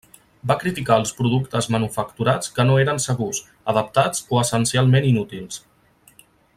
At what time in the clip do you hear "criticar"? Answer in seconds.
0.61-0.95